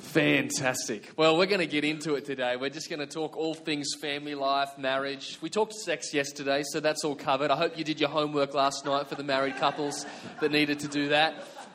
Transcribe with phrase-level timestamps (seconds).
[0.00, 1.10] Fantastic.
[1.16, 2.56] Well, we're going to get into it today.
[2.56, 5.38] We're just going to talk all things family life, marriage.
[5.40, 7.50] We talked sex yesterday, so that's all covered.
[7.50, 10.06] I hope you did your homework last night for the married couples
[10.40, 11.34] that needed to do that.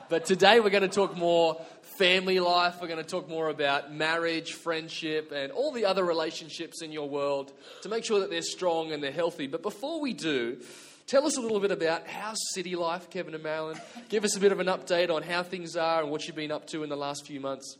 [0.09, 1.61] But today we're going to talk more
[1.97, 2.77] family life.
[2.81, 7.07] We're going to talk more about marriage, friendship, and all the other relationships in your
[7.07, 7.53] world
[7.83, 9.47] to make sure that they're strong and they're healthy.
[9.47, 10.57] But before we do,
[11.07, 13.79] tell us a little bit about how's city life, Kevin and Marilyn.
[14.09, 16.51] Give us a bit of an update on how things are and what you've been
[16.51, 17.77] up to in the last few months.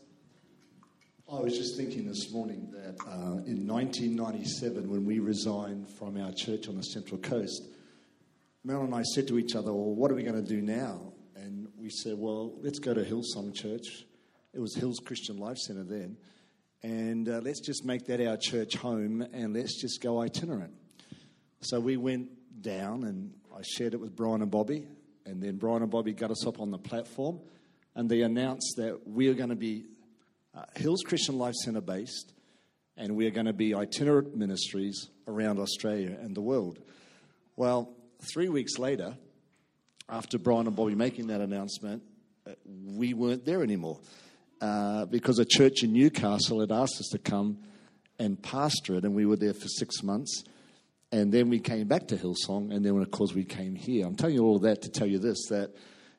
[1.28, 6.30] I was just thinking this morning that uh, in 1997, when we resigned from our
[6.30, 7.64] church on the Central Coast,
[8.62, 11.00] Mel and I said to each other, Well, what are we going to do now?
[11.34, 14.04] And we said, Well, let's go to Hillsong Church.
[14.54, 16.16] It was Hills Christian Life Centre then.
[16.84, 20.74] And uh, let's just make that our church home and let's just go itinerant.
[21.60, 22.28] So we went
[22.62, 24.86] down and I shared it with Brian and Bobbie.
[25.24, 27.40] And then Brian and Bobbie got us up on the platform
[27.96, 29.86] and they announced that we are going to be
[30.56, 32.32] uh, Hills Christian Life Centre based,
[32.96, 36.78] and we are going to be itinerant ministries around Australia and the world.
[37.56, 37.94] Well,
[38.32, 39.16] three weeks later,
[40.08, 42.02] after Brian and Bobbie making that announcement,
[42.46, 42.52] uh,
[42.94, 44.00] we weren't there anymore
[44.60, 47.58] uh, because a church in Newcastle had asked us to come
[48.18, 50.44] and pastor it, and we were there for six months.
[51.12, 54.06] And then we came back to Hillsong, and then, of course, we came here.
[54.06, 55.74] I'm telling you all of that to tell you this that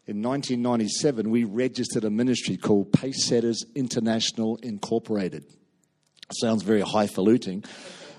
[0.07, 5.43] in 1997, we registered a ministry called Pace Setters International Incorporated.
[6.39, 7.65] Sounds very highfalutin.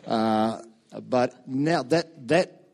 [0.06, 0.61] Uh,
[1.00, 2.64] but now that, that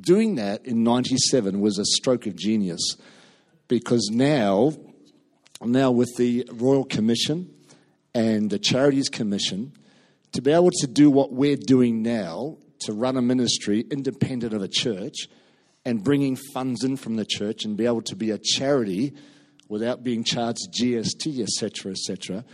[0.00, 2.96] doing that in 97 was a stroke of genius
[3.68, 4.72] because now,
[5.62, 7.50] now with the Royal Commission
[8.14, 9.74] and the Charities Commission,
[10.32, 14.62] to be able to do what we're doing now, to run a ministry independent of
[14.62, 15.28] a church,
[15.84, 19.14] and bringing funds in from the church and be able to be a charity
[19.68, 22.44] without being charged GST, etc., etc.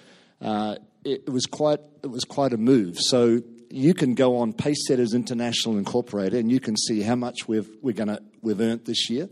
[0.40, 2.98] Uh, it, it, was quite it was quite a move.
[2.98, 7.68] So you can go on Pacesetters International Incorporated and you can see how much we've
[7.82, 9.28] we're gonna we've earned this year.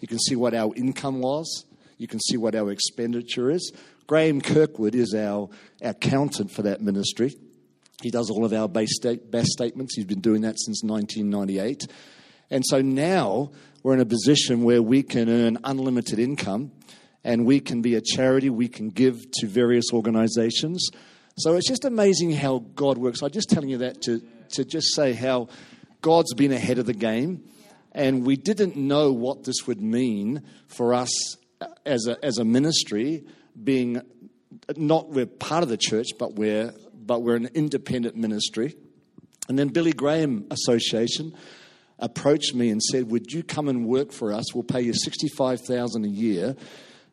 [0.00, 1.64] You can see what our income was.
[1.98, 3.72] You can see what our expenditure is.
[4.06, 5.48] Graham Kirkwood is our
[5.80, 7.34] accountant for that ministry.
[8.02, 9.96] He does all of our base, state, base statements.
[9.96, 11.86] He's been doing that since 1998.
[12.50, 13.50] And so now
[13.82, 16.72] we're in a position where we can earn unlimited income
[17.24, 20.88] and we can be a charity, we can give to various organizations.
[21.38, 23.22] So it's just amazing how God works.
[23.22, 25.48] I'm just telling you that to, to just say how
[26.00, 27.44] God's been ahead of the game.
[27.92, 31.36] And we didn't know what this would mean for us
[31.86, 33.24] as a, as a ministry,
[33.62, 34.02] being
[34.76, 38.74] not we're part of the church, but we're, but we're an independent ministry.
[39.48, 41.34] And then Billy Graham Association
[41.98, 44.54] approached me and said, Would you come and work for us?
[44.54, 46.56] We'll pay you 65000 a year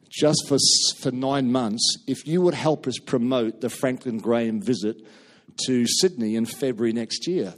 [0.09, 0.57] just for,
[0.97, 4.97] for nine months if you would help us promote the Franklin Graham visit
[5.65, 7.53] to Sydney in February next year.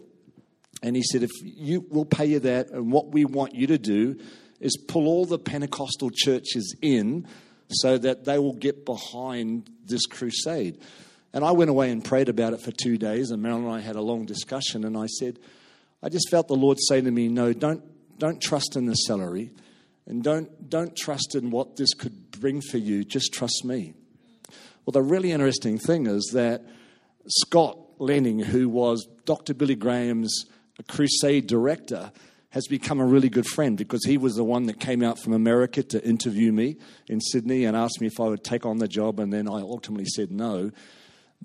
[0.81, 3.77] And he said, If you will pay you that, and what we want you to
[3.77, 4.19] do
[4.59, 7.27] is pull all the Pentecostal churches in
[7.69, 10.79] so that they will get behind this crusade.
[11.33, 13.79] And I went away and prayed about it for two days, and Marilyn and I
[13.79, 15.39] had a long discussion, and I said,
[16.03, 17.81] I just felt the Lord say to me, No, don't,
[18.19, 19.51] don't trust in the salary
[20.05, 23.05] and don't, don't trust in what this could bring for you.
[23.05, 23.93] Just trust me.
[24.85, 26.61] Well, the really interesting thing is that
[27.27, 29.53] Scott Lenning, who was Dr.
[29.53, 30.45] Billy Graham's
[30.89, 32.11] crusade director,
[32.49, 35.31] has become a really good friend because he was the one that came out from
[35.31, 36.75] America to interview me
[37.07, 39.61] in Sydney and asked me if I would take on the job, and then I
[39.61, 40.71] ultimately said no.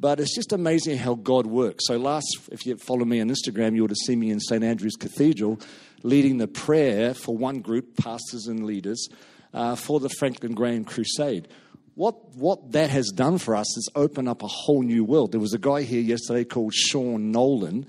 [0.00, 1.86] But it's just amazing how God works.
[1.88, 4.62] So, last, if you follow me on Instagram, you would have seen me in St.
[4.62, 5.58] Andrew's Cathedral
[6.04, 9.08] leading the prayer for one group, pastors and leaders,
[9.52, 11.48] uh, for the Franklin Graham Crusade.
[11.96, 15.32] What, what that has done for us is open up a whole new world.
[15.32, 17.84] There was a guy here yesterday called Sean Nolan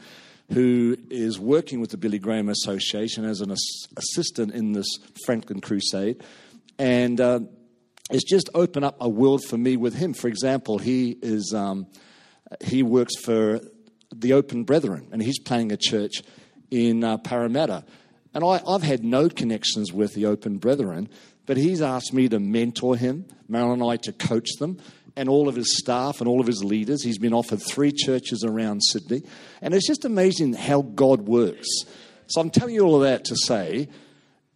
[0.52, 3.54] who is working with the Billy Graham Association as an
[3.98, 4.88] assistant in this
[5.26, 6.24] Franklin Crusade.
[6.80, 7.42] And uh,
[8.10, 10.14] it's just opened up a world for me with him.
[10.14, 11.88] For example, he is um,
[12.62, 13.62] he works for
[14.14, 16.24] the Open Brethren, and he's planning a church
[16.72, 17.86] in uh, Parramatta.
[18.34, 21.10] And I, I've had no connections with the Open Brethren,
[21.46, 24.80] but he's asked me to mentor him, Marilyn and I to coach them,
[25.16, 27.04] and all of his staff and all of his leaders.
[27.04, 29.24] He's been offered three churches around Sydney.
[29.62, 31.68] And it's just amazing how God works.
[32.28, 33.90] So I'm telling you all of that to say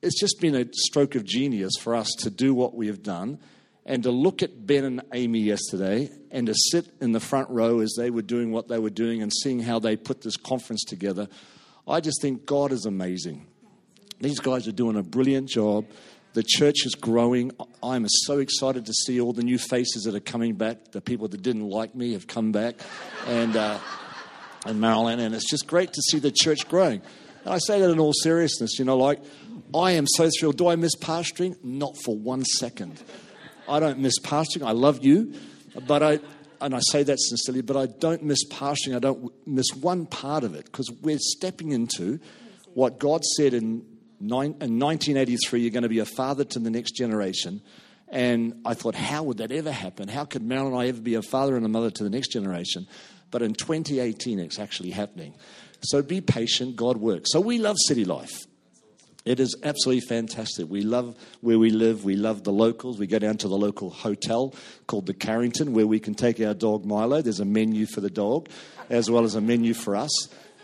[0.04, 3.40] it's just been a stroke of genius for us to do what we have done
[3.86, 7.80] and to look at Ben and Amy yesterday and to sit in the front row
[7.80, 10.84] as they were doing what they were doing and seeing how they put this conference
[10.84, 11.30] together.
[11.88, 13.48] I just think God is amazing.
[14.20, 15.86] These guys are doing a brilliant job.
[16.34, 17.52] The church is growing.
[17.82, 20.92] I'm so excited to see all the new faces that are coming back.
[20.92, 22.76] The people that didn't like me have come back,
[23.28, 23.78] and uh,
[24.66, 27.04] and Marilyn, and it's just great to see the church growing.
[27.44, 28.80] And I say that in all seriousness.
[28.80, 29.22] You know, like
[29.74, 30.58] I am so thrilled.
[30.58, 31.62] Do I miss pastoring?
[31.64, 33.02] Not for one second.
[33.68, 34.66] I don't miss pastoring.
[34.66, 35.34] I love you,
[35.88, 36.20] but I
[36.64, 38.96] and I say that sincerely, but I don't miss pastoring.
[38.96, 42.20] I don't miss one part of it because we're stepping into
[42.74, 43.86] what God said in,
[44.22, 47.62] nine, in 1983 you're going to be a father to the next generation.
[48.08, 50.08] And I thought, how would that ever happen?
[50.08, 52.30] How could Marilyn and I ever be a father and a mother to the next
[52.30, 52.88] generation?
[53.30, 55.34] But in 2018, it's actually happening.
[55.82, 57.32] So be patient, God works.
[57.34, 58.46] So we love city life.
[59.26, 60.70] It is absolutely fantastic.
[60.70, 62.04] We love where we live.
[62.04, 63.00] We love the locals.
[63.00, 64.54] We go down to the local hotel
[64.86, 67.22] called the Carrington where we can take our dog Milo.
[67.22, 68.50] There's a menu for the dog
[68.90, 70.12] as well as a menu for us.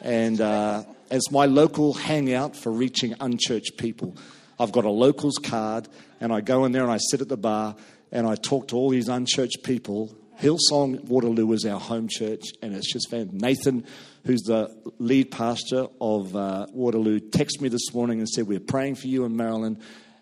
[0.01, 4.17] And uh, as my local hangout for reaching unchurched people,
[4.59, 5.88] I've got a locals card
[6.19, 7.77] and I go in there and I sit at the bar
[8.12, 10.13] and I talk to all these unchurched people.
[10.39, 13.41] Hillsong Waterloo is our home church and it's just fantastic.
[13.41, 13.86] Nathan
[14.25, 14.69] who's the
[15.00, 19.25] lead pastor of uh, Waterloo, texted me this morning and said, We're praying for you
[19.25, 19.80] and Marilyn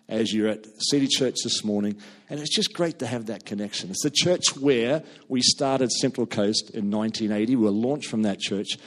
[0.08, 2.00] as you're at City Church this morning.
[2.30, 3.90] And it's just great to have that connection.
[3.90, 7.56] It's the church where we started Central Coast in 1980.
[7.56, 8.78] We were launched from that church.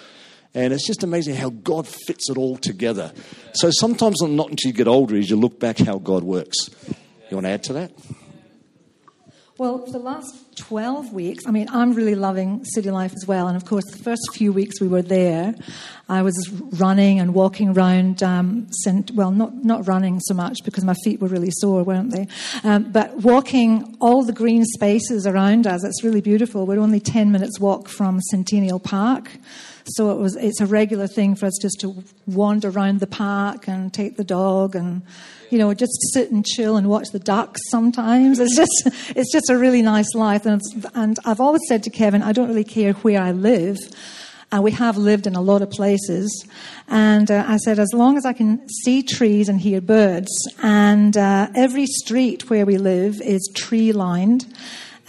[0.54, 3.14] And it's just amazing how God fits it all together.
[3.54, 6.58] So sometimes, not until you get older, as you look back how God works.
[7.30, 7.92] You want to add to that?
[9.58, 13.48] Well, for the last 12 weeks, I mean, I'm really loving city life as well.
[13.48, 15.54] And of course, the first few weeks we were there,
[16.08, 16.50] I was
[16.80, 18.68] running and walking around, um,
[19.14, 22.28] well, not, not running so much because my feet were really sore, weren't they?
[22.64, 26.66] Um, but walking all the green spaces around us, it's really beautiful.
[26.66, 29.32] We're only 10 minutes walk from Centennial Park.
[29.86, 33.68] So it was, it's a regular thing for us just to wander around the park
[33.68, 35.04] and take the dog and
[35.52, 38.40] you know, just sit and chill and watch the ducks sometimes.
[38.40, 38.72] It's just,
[39.16, 40.46] it's just a really nice life.
[40.46, 40.62] And,
[40.96, 43.78] and I've always said to Kevin, I don't really care where I live.
[44.54, 46.46] And we have lived in a lot of places.
[46.88, 50.30] And uh, I said, as long as I can see trees and hear birds,
[50.62, 54.54] and uh, every street where we live is tree lined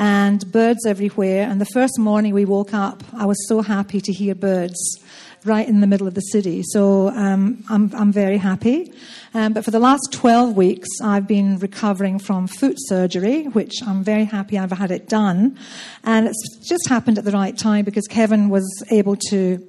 [0.03, 1.49] and birds everywhere.
[1.49, 4.99] And the first morning we woke up, I was so happy to hear birds
[5.45, 6.65] right in the middle of the city.
[6.65, 8.93] So um, I'm, I'm very happy.
[9.33, 14.03] Um, but for the last 12 weeks, I've been recovering from foot surgery, which I'm
[14.03, 15.57] very happy I've had it done.
[16.03, 19.65] And it's just happened at the right time because Kevin was able to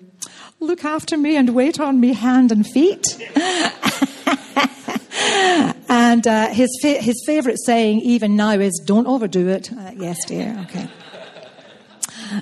[0.59, 3.05] look after me and wait on me hand and feet.
[6.13, 9.73] and uh, his, fa- his favorite saying, even now, is don't overdo it.
[9.73, 10.55] Uh, yes, dear.
[10.65, 10.87] Okay.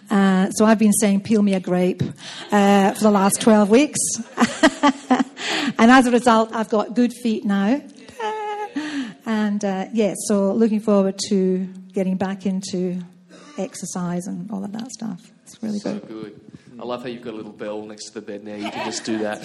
[0.09, 2.03] Uh, so I've been saying, peel me a grape
[2.51, 3.99] uh, for the last 12 weeks.
[5.79, 7.81] and as a result, I've got good feet now.
[9.25, 12.99] And uh, yeah, so looking forward to getting back into
[13.57, 15.31] exercise and all of that stuff.
[15.43, 16.07] It's really so good.
[16.09, 16.41] good.
[16.81, 18.55] I love how you've got a little bell next to the bed now.
[18.55, 19.39] You can just do that.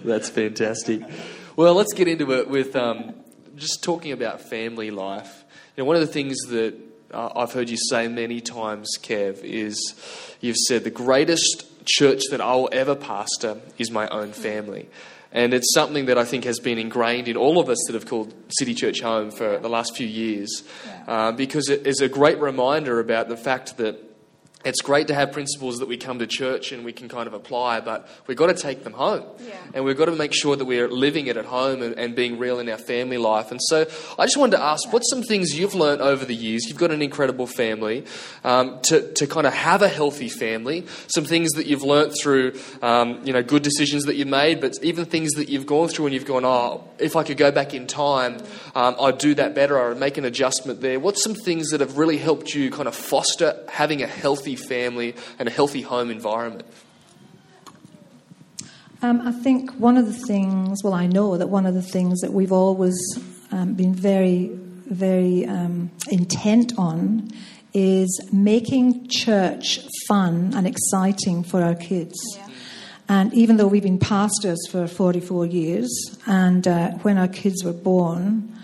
[0.04, 1.02] That's fantastic.
[1.56, 3.12] Well, let's get into it with um,
[3.56, 5.44] just talking about family life.
[5.76, 6.76] You know, one of the things that
[7.10, 9.96] uh, I've heard you say many times, Kev, is
[10.40, 14.88] you've said the greatest church that I'll ever pastor is my own family.
[15.32, 18.06] And it's something that I think has been ingrained in all of us that have
[18.06, 20.62] called City Church home for the last few years,
[21.08, 24.13] uh, because it is a great reminder about the fact that
[24.64, 27.34] it's great to have principles that we come to church and we can kind of
[27.34, 29.24] apply, but we've got to take them home.
[29.40, 29.54] Yeah.
[29.74, 32.38] And we've got to make sure that we're living it at home and, and, being
[32.38, 33.50] real in our family life.
[33.50, 33.86] And so
[34.18, 36.66] I just wanted to ask what's some things you've learned over the years?
[36.68, 38.04] You've got an incredible family,
[38.44, 42.58] um, to, to kind of have a healthy family, some things that you've learned through,
[42.82, 46.06] um, you know, good decisions that you've made, but even things that you've gone through
[46.06, 48.38] and you've gone, oh, if I could go back in time,
[48.74, 51.00] um, I'd do that better, I'd make an adjustment there.
[51.00, 55.14] What's some things that have really helped you kind of foster having a healthy family
[55.38, 56.66] and a healthy home environment?
[59.02, 62.20] Um, I think one of the things, well, I know that one of the things
[62.20, 62.96] that we've always
[63.52, 64.50] um, been very,
[64.86, 67.30] very um, intent on
[67.74, 72.14] is making church fun and exciting for our kids.
[72.36, 72.48] Yeah.
[73.08, 77.74] And even though we've been pastors for 44 years, and uh, when our kids were
[77.74, 78.58] born,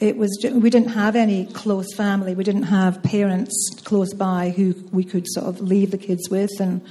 [0.00, 2.34] it was we didn't have any close family.
[2.34, 6.50] We didn't have parents close by who we could sort of leave the kids with,
[6.60, 6.82] and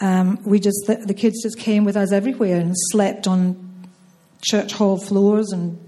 [0.00, 3.88] um, we just the, the, kids just came with us everywhere and slept on
[4.40, 5.78] church hall floors and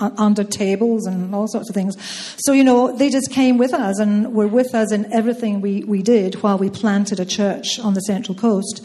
[0.00, 1.96] under tables and all sorts of things.
[2.44, 5.84] So you know they just came with us and were with us in everything we
[5.84, 8.84] we did while we planted a church on the Central Coast.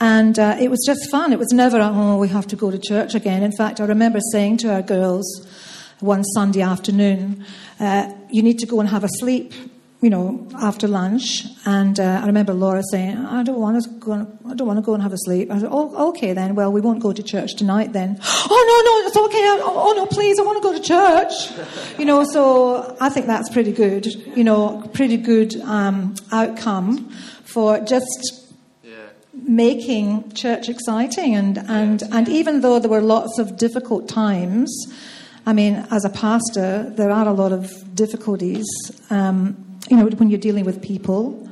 [0.00, 1.32] And uh, it was just fun.
[1.32, 3.44] It was never, oh, we have to go to church again.
[3.44, 5.24] In fact, I remember saying to our girls,
[6.02, 7.44] one Sunday afternoon,
[7.80, 9.52] uh, you need to go and have a sleep
[10.02, 14.12] you know, after lunch, and uh, I remember Laura saying, "I don't want to go.
[14.44, 16.56] I don't want to go and have a sleep." I said, "Oh, okay then.
[16.56, 19.46] Well, we won't go to church tonight then." oh no, no, it's okay.
[19.64, 21.98] Oh, oh no, please, I want to go to church.
[22.00, 24.06] you know, so I think that's pretty good.
[24.36, 27.08] You know, pretty good um, outcome
[27.44, 28.42] for just
[29.34, 34.68] making church exciting and and and even though there were lots of difficult times.
[35.44, 38.64] I mean, as a pastor, there are a lot of difficulties.
[39.10, 41.48] Um, you know, when you're dealing with people.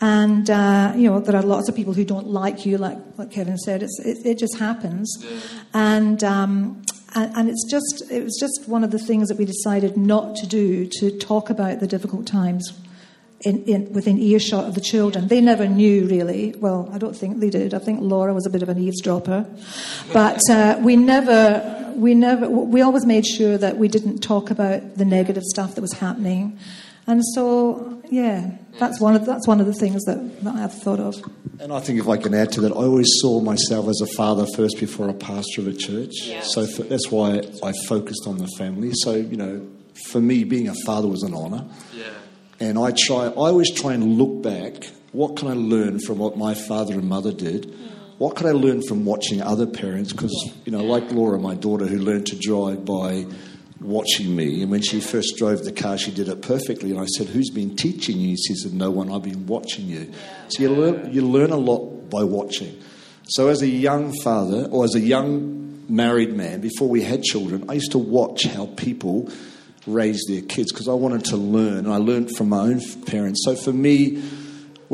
[0.00, 3.30] And, uh, you know, there are lots of people who don't like you, like, like
[3.30, 3.82] Kevin said.
[3.82, 5.24] It's, it, it just happens.
[5.72, 6.82] And, um,
[7.14, 10.36] and, and, it's just, it was just one of the things that we decided not
[10.36, 12.72] to do, to talk about the difficult times
[13.42, 15.28] in, in, within earshot of the children.
[15.28, 16.54] They never knew really.
[16.58, 17.72] Well, I don't think they did.
[17.72, 19.46] I think Laura was a bit of an eavesdropper,
[20.12, 24.96] but uh, we never, we never, we always made sure that we didn't talk about
[24.96, 26.58] the negative stuff that was happening,
[27.06, 31.00] and so, yeah, that's one of that's one of the things that, that I've thought
[31.00, 31.14] of.
[31.60, 34.06] And I think if I can add to that, I always saw myself as a
[34.16, 36.12] father first before a pastor of a church.
[36.22, 36.52] Yes.
[36.54, 38.92] So for, that's why I focused on the family.
[38.94, 39.66] So you know,
[40.10, 41.66] for me, being a father was an honour.
[41.94, 42.10] Yeah.
[42.60, 44.84] And I try, I always try and look back.
[45.12, 47.66] What can I learn from what my father and mother did?
[47.66, 47.90] Mm.
[48.18, 50.12] What could I learn from watching other parents?
[50.12, 50.32] Because
[50.64, 53.26] you know, like Laura, my daughter, who learned to drive by
[53.80, 54.62] watching me.
[54.62, 56.90] And when she first drove the car, she did it perfectly.
[56.90, 58.36] And I said, Who's been teaching you?
[58.36, 60.12] She said, No one, I've been watching you.
[60.48, 62.80] So you learn, you learn a lot by watching.
[63.28, 67.64] So as a young father, or as a young married man, before we had children,
[67.68, 69.30] I used to watch how people
[69.86, 71.78] raised their kids because I wanted to learn.
[71.78, 73.42] And I learned from my own parents.
[73.44, 74.22] So for me,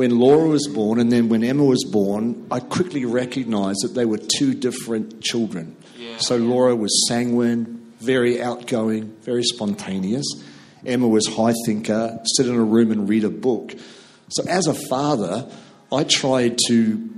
[0.00, 4.07] when Laura was born and then when Emma was born, I quickly recognized that they
[4.07, 5.76] were two different children.
[5.99, 6.16] Yeah.
[6.16, 10.25] So Laura was sanguine, very outgoing, very spontaneous.
[10.87, 13.75] Emma was high thinker, sit in a room and read a book.
[14.30, 15.47] So as a father,
[15.92, 17.11] I tried to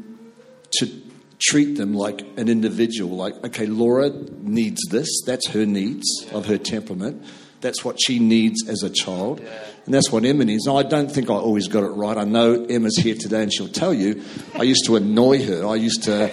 [0.79, 1.03] to
[1.39, 3.17] treat them like an individual.
[3.17, 5.09] Like, okay, Laura needs this.
[5.25, 7.25] That's her needs of her temperament.
[7.62, 9.40] That's what she needs as a child.
[9.40, 10.66] And that's what Emma needs.
[10.66, 12.16] Now, I don't think I always got it right.
[12.16, 14.23] I know Emma's here today and she'll tell you
[14.54, 15.66] I used to annoy her.
[15.66, 16.31] I used to,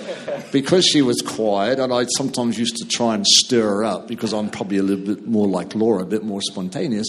[0.52, 4.34] because she was quiet, and I sometimes used to try and stir her up because
[4.34, 7.08] I'm probably a little bit more like Laura, a bit more spontaneous.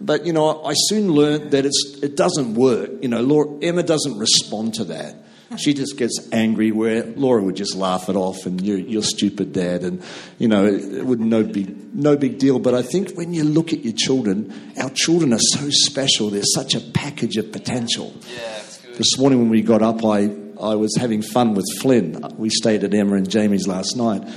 [0.00, 2.90] But, you know, I soon learned that it's, it doesn't work.
[3.00, 5.16] You know, Laura, Emma doesn't respond to that.
[5.56, 9.52] She just gets angry where Laura would just laugh it off and you're, you're stupid,
[9.52, 9.84] dad.
[9.84, 10.02] And,
[10.38, 12.58] you know, it, it would no big, no big deal.
[12.58, 16.30] But I think when you look at your children, our children are so special.
[16.30, 18.12] They're such a package of potential.
[18.34, 18.62] Yeah,
[18.96, 22.20] this morning when we got up, I, I was having fun with Flynn.
[22.36, 24.28] We stayed at Emma and Jamie's last night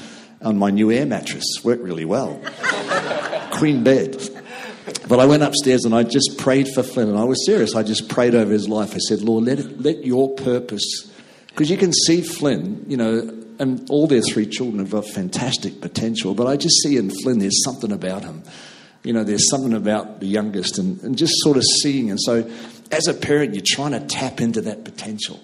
[0.44, 1.46] on my new air mattress.
[1.64, 2.40] Worked really well.
[3.52, 4.39] Queen bed.
[5.08, 7.76] But I went upstairs and I just prayed for Flynn, and I was serious.
[7.76, 8.94] I just prayed over his life.
[8.96, 11.12] I said, Lord, let, it, let your purpose,
[11.48, 15.82] because you can see Flynn, you know, and all their three children have got fantastic
[15.82, 18.44] potential, but I just see in Flynn there's something about him.
[19.04, 22.10] You know, there's something about the youngest, and, and just sort of seeing.
[22.10, 22.50] And so,
[22.92, 25.40] as a parent, you're trying to tap into that potential.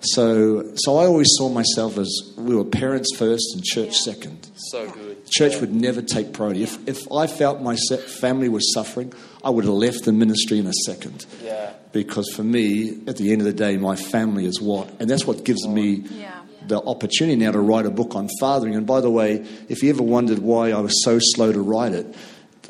[0.00, 4.48] So, so I always saw myself as we were parents first and church second.
[4.54, 5.15] So good.
[5.30, 6.62] Church would never take priority.
[6.62, 10.66] If, if I felt my family was suffering, I would have left the ministry in
[10.66, 11.26] a second.
[11.42, 11.72] Yeah.
[11.92, 15.26] Because for me, at the end of the day, my family is what, and that's
[15.26, 16.40] what gives me yeah.
[16.66, 18.74] the opportunity now to write a book on fathering.
[18.74, 21.92] And by the way, if you ever wondered why I was so slow to write
[21.92, 22.14] it,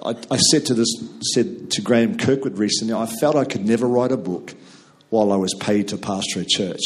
[0.04, 0.88] I, I said to this,
[1.34, 4.54] said to Graham Kirkwood recently, I felt I could never write a book
[5.10, 6.80] while I was paid to pastor a church.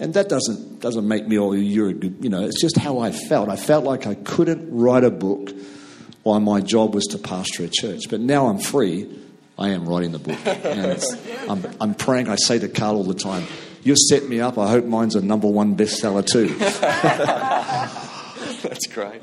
[0.00, 2.98] And that doesn't, doesn't make me, oh, you're a good, you know, it's just how
[2.98, 3.48] I felt.
[3.48, 5.50] I felt like I couldn't write a book
[6.24, 8.04] while my job was to pastor a church.
[8.10, 9.08] But now I'm free,
[9.56, 10.38] I am writing the book.
[10.46, 11.00] And
[11.48, 13.44] I'm, I'm praying, I say to Carl all the time,
[13.84, 16.48] you set me up, I hope mine's a number one bestseller too.
[18.62, 19.22] That's great.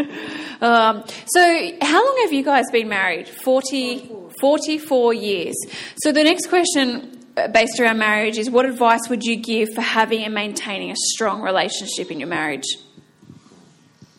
[0.61, 3.27] Um, so, how long have you guys been married?
[3.27, 4.09] 40,
[4.39, 5.55] 44 years.
[6.03, 7.20] So, the next question
[7.53, 11.41] based around marriage is what advice would you give for having and maintaining a strong
[11.41, 12.65] relationship in your marriage?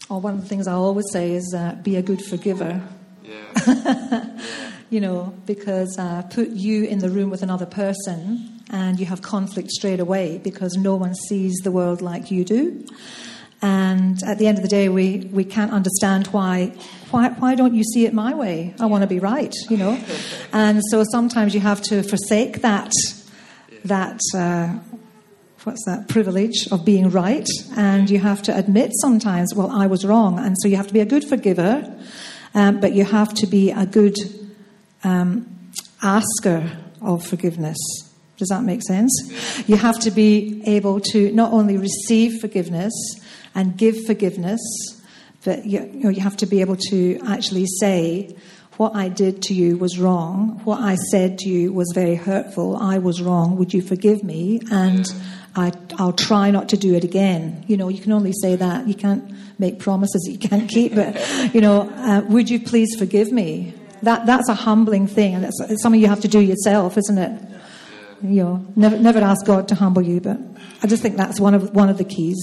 [0.09, 2.83] Well, one of the things I always say is uh, be a good forgiver.
[3.25, 4.26] Yeah.
[4.90, 9.23] you know, because uh, put you in the room with another person and you have
[9.23, 12.85] conflict straight away because no one sees the world like you do.
[13.62, 16.75] And at the end of the day, we, we can't understand why,
[17.11, 18.75] why, why don't you see it my way?
[18.81, 20.02] I want to be right, you know?
[20.52, 22.92] and so sometimes you have to forsake that,
[23.85, 24.69] that, uh,
[25.62, 27.49] what's that, privilege of being right.
[27.76, 30.40] And you have to admit sometimes, well, I was wrong.
[30.40, 31.88] And so you have to be a good forgiver
[32.54, 34.16] um, but you have to be a good
[35.04, 35.71] um,
[36.02, 37.78] asker of forgiveness.
[38.37, 39.12] Does that make sense?
[39.66, 42.92] You have to be able to not only receive forgiveness
[43.54, 44.61] and give forgiveness,
[45.44, 48.37] but you, you, know, you have to be able to actually say,
[48.76, 50.61] what I did to you was wrong.
[50.64, 52.76] What I said to you was very hurtful.
[52.76, 53.56] I was wrong.
[53.56, 54.61] Would you forgive me?
[54.71, 55.06] And
[55.54, 57.64] I, will try not to do it again.
[57.68, 58.88] You know, you can only say that.
[58.88, 60.94] You can't make promises that you can't keep.
[60.94, 63.75] But, you know, uh, would you please forgive me?
[64.02, 65.35] That, that's a humbling thing.
[65.35, 67.42] And it's, it's something you have to do yourself, isn't it?
[68.23, 70.21] You know, never, never ask God to humble you.
[70.21, 70.38] But
[70.82, 72.38] I just think that's one of, one of the keys.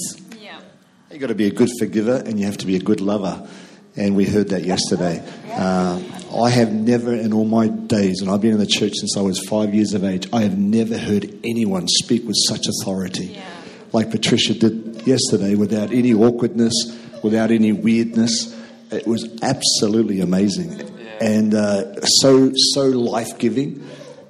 [1.11, 3.49] You've got to be a good forgiver and you have to be a good lover.
[3.95, 5.23] And we heard that yesterday.
[5.49, 5.99] Uh,
[6.35, 9.21] I have never, in all my days, and I've been in the church since I
[9.21, 13.25] was five years of age, I have never heard anyone speak with such authority.
[13.25, 13.43] Yeah.
[13.91, 16.75] Like Patricia did yesterday, without any awkwardness,
[17.23, 18.55] without any weirdness.
[18.91, 20.79] It was absolutely amazing.
[21.19, 23.83] And uh, so, so life giving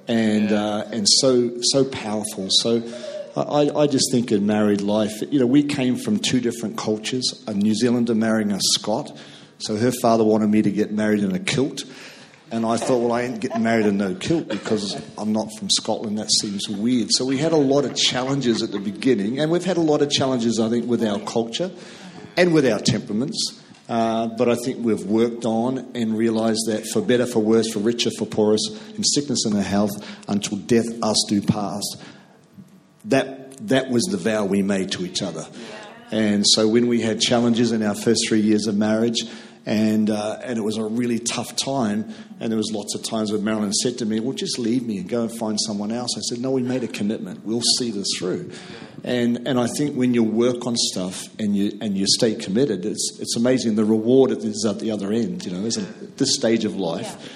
[0.08, 2.48] and, uh, and so, so powerful.
[2.48, 2.82] So,
[3.42, 7.44] I, I, just think in married life, you know, we came from two different cultures.
[7.46, 9.16] A New Zealander marrying a Scot,
[9.58, 11.84] so her father wanted me to get married in a kilt.
[12.52, 15.70] And I thought, well, I ain't getting married in no kilt because I'm not from
[15.70, 16.18] Scotland.
[16.18, 17.08] That seems weird.
[17.12, 20.02] So we had a lot of challenges at the beginning, and we've had a lot
[20.02, 21.70] of challenges, I think, with our culture
[22.36, 23.60] and with our temperaments.
[23.88, 27.80] Uh, but I think we've worked on and realised that for better, for worse, for
[27.80, 29.90] richer, for poorest, in sickness and in health,
[30.28, 31.82] until death us do pass.
[33.06, 35.46] That that was the vow we made to each other.
[36.10, 39.22] And so when we had challenges in our first three years of marriage,
[39.66, 42.12] and uh, and it was a really tough time.
[42.40, 44.98] And there was lots of times where Marilyn said to me, "Well, just leave me
[44.98, 47.44] and go and find someone else." I said, "No, we made a commitment.
[47.44, 48.50] We'll see this through."
[49.04, 52.84] And and I think when you work on stuff and you and you stay committed,
[52.86, 55.44] it's it's amazing the reward is at the other end.
[55.44, 57.30] You know, isn't at this stage of life,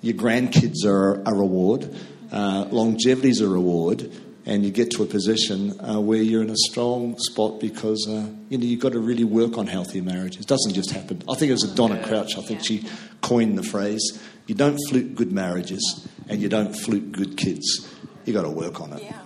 [0.00, 1.94] your grandkids are a reward,
[2.30, 4.10] uh, longevity is a reward
[4.46, 8.28] and you get to a position uh, where you're in a strong spot because uh,
[8.48, 10.38] you know you've got to really work on healthy marriage.
[10.38, 11.22] It doesn't just happen.
[11.28, 12.36] I think it was a Donna Crouch.
[12.36, 12.86] I think she
[13.22, 14.02] coined the phrase:
[14.46, 17.88] "You don't fluke good marriages, and you don't fluke good kids.
[18.24, 19.20] You got to work on it." Yeah.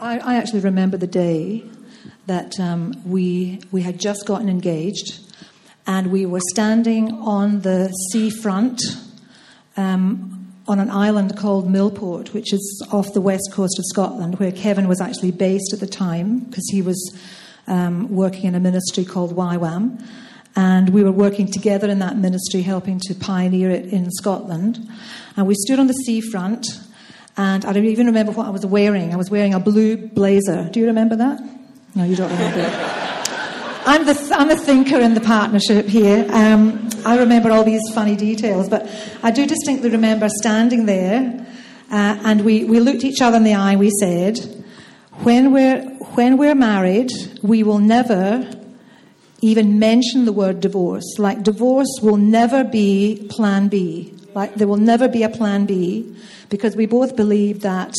[0.00, 1.64] I, I actually remember the day
[2.26, 5.20] that um, we we had just gotten engaged,
[5.86, 8.80] and we were standing on the seafront.
[9.76, 10.35] Um,
[10.68, 14.88] on an island called Millport, which is off the west coast of Scotland, where Kevin
[14.88, 17.16] was actually based at the time because he was
[17.66, 20.04] um, working in a ministry called YWAM.
[20.56, 24.78] And we were working together in that ministry, helping to pioneer it in Scotland.
[25.36, 26.66] And we stood on the seafront,
[27.36, 29.12] and I don't even remember what I was wearing.
[29.12, 30.68] I was wearing a blue blazer.
[30.70, 31.40] Do you remember that?
[31.94, 32.95] No, you don't remember it.
[33.88, 36.26] I'm the, I'm the thinker in the partnership here.
[36.32, 38.90] Um, I remember all these funny details, but
[39.22, 41.46] I do distinctly remember standing there
[41.92, 44.38] uh, and we, we looked each other in the eye we said,
[45.22, 45.82] when we're,
[46.16, 48.50] when we're married, we will never
[49.40, 51.16] even mention the word divorce.
[51.16, 54.16] Like, divorce will never be plan B.
[54.34, 56.16] Like, there will never be a plan B
[56.48, 57.94] because we both believe that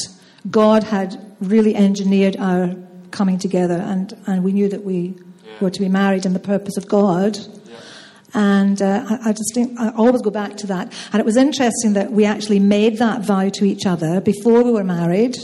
[0.51, 2.75] God had really engineered our
[3.11, 5.15] coming together and, and we knew that we
[5.61, 7.37] were to be married in the purpose of God.
[8.33, 10.93] And uh, I, I, just think, I always go back to that.
[11.11, 14.71] And it was interesting that we actually made that vow to each other before we
[14.71, 15.37] were married.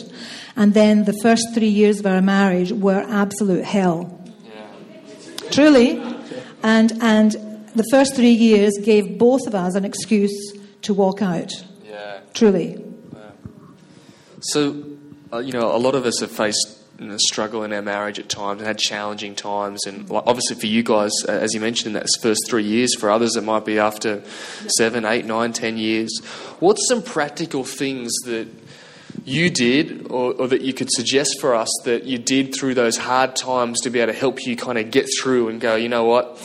[0.56, 4.22] And then the first three years of our marriage were absolute hell.
[4.46, 5.50] Yeah.
[5.50, 6.02] Truly.
[6.62, 7.32] And, and
[7.76, 11.52] the first three years gave both of us an excuse to walk out.
[11.86, 12.20] Yeah.
[12.34, 12.84] Truly.
[13.14, 13.20] Yeah.
[14.42, 14.84] So,
[15.32, 18.20] uh, you know, a lot of us have faced you know, struggle in our marriage
[18.20, 19.86] at times and had challenging times.
[19.86, 22.96] And obviously, for you guys, uh, as you mentioned, in that first three years.
[22.96, 24.22] For others, it might be after
[24.68, 26.24] seven, eight, nine, ten years.
[26.60, 28.48] What's some practical things that
[29.26, 32.98] you did, or, or, that you could suggest for us that you did through those
[32.98, 35.88] hard times to be able to help you kind of get through and go, you
[35.88, 36.38] know what?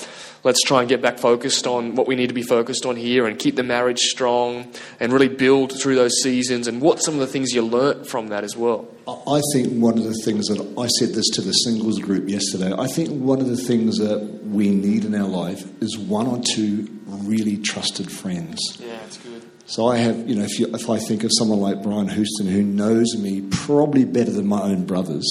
[0.49, 3.27] Let's try and get back focused on what we need to be focused on here
[3.27, 4.67] and keep the marriage strong
[4.99, 8.29] and really build through those seasons and what some of the things you learnt from
[8.29, 8.89] that as well?
[9.07, 12.73] I think one of the things that I said this to the singles group yesterday.
[12.73, 16.41] I think one of the things that we need in our life is one or
[16.43, 18.59] two really trusted friends.
[18.81, 19.43] Yeah, that's good.
[19.67, 22.47] So I have, you know, if, you, if I think of someone like Brian Houston
[22.47, 25.27] who knows me probably better than my own brothers,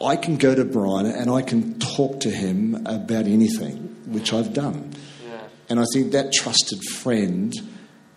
[0.00, 4.52] I can go to Brian and I can talk to him about anything, which I've
[4.52, 4.92] done.
[5.26, 5.40] Yeah.
[5.68, 7.52] And I think that trusted friend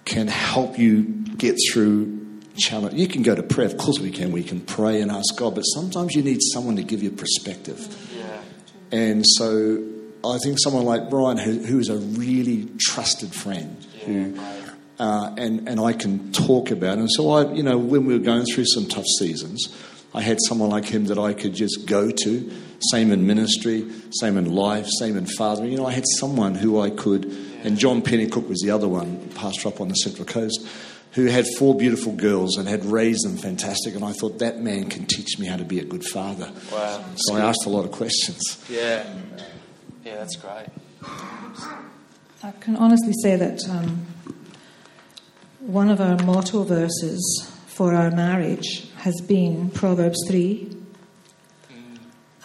[0.05, 2.19] can help you get through
[2.57, 2.95] challenge.
[2.95, 4.31] You can go to prayer, of course we can.
[4.31, 7.79] We can pray and ask God, but sometimes you need someone to give you perspective.
[8.15, 8.41] Yeah.
[8.91, 9.83] And so
[10.25, 14.37] I think someone like Brian, who, who is a really trusted friend, who,
[14.99, 16.97] uh, and and I can talk about.
[16.97, 17.01] It.
[17.01, 19.73] And so I, you know, when we were going through some tough seasons,
[20.13, 22.51] I had someone like him that I could just go to.
[22.91, 25.71] Same in ministry, same in life, same in fathering.
[25.71, 27.25] You know, I had someone who I could.
[27.63, 30.65] And John Pennycook was the other one, pastor up on the Central Coast,
[31.11, 33.95] who had four beautiful girls and had raised them fantastic.
[33.95, 36.51] And I thought that man can teach me how to be a good father.
[36.71, 37.03] Wow.
[37.17, 38.41] So I asked a lot of questions.
[38.69, 39.13] Yeah.
[40.05, 40.67] Yeah, that's great.
[42.41, 44.07] I can honestly say that um,
[45.59, 50.75] one of our motto verses for our marriage has been Proverbs 3,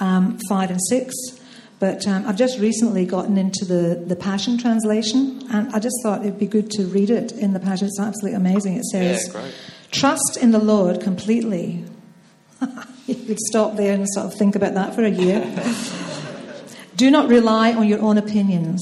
[0.01, 1.15] um, 5 and 6.
[1.81, 6.23] But um, I've just recently gotten into the, the Passion Translation, and I just thought
[6.23, 7.89] it'd be good to read it in the Passion.
[7.89, 8.77] It's absolutely amazing.
[8.77, 9.51] It says, Yeah.
[9.91, 11.85] Trust in the Lord completely.
[13.07, 15.41] you could stop there and sort of think about that for a year.
[16.97, 18.81] Do not rely on your own opinions.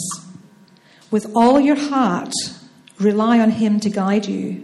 [1.11, 2.33] With all your heart,
[2.99, 4.63] rely on Him to guide you,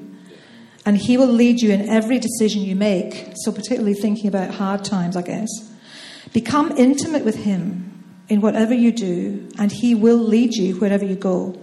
[0.88, 3.33] and He will lead you in every decision you make.
[3.42, 5.46] So, particularly thinking about hard times, I guess.
[6.33, 11.14] Become intimate with Him in whatever you do, and He will lead you wherever you
[11.14, 11.61] go.